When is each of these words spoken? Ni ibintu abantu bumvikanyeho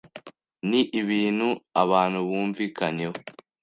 Ni 0.69 0.81
ibintu 1.01 1.47
abantu 1.83 2.19
bumvikanyeho 2.27 3.15